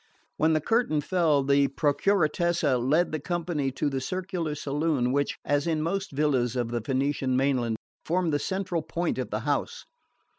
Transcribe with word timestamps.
When 0.37 0.53
the 0.53 0.61
curtain 0.61 0.99
fell 0.99 1.43
the 1.43 1.67
Procuratessa 1.67 2.79
led 2.79 3.11
the 3.11 3.19
company 3.19 3.69
to 3.73 3.87
the 3.87 4.01
circular 4.01 4.55
saloon 4.55 5.11
which, 5.11 5.37
as 5.45 5.67
in 5.67 5.83
most 5.83 6.11
villas 6.11 6.55
of 6.55 6.69
the 6.71 6.81
Venetian 6.81 7.37
mainland, 7.37 7.77
formed 8.03 8.33
the 8.33 8.39
central 8.39 8.81
point 8.81 9.19
of 9.19 9.29
the 9.29 9.41
house. 9.41 9.85